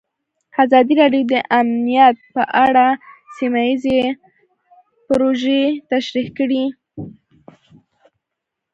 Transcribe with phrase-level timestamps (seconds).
[0.63, 2.87] ازادي راډیو د امنیت په اړه
[3.37, 3.99] سیمه ییزې
[5.05, 6.63] پروژې تشریح کړې.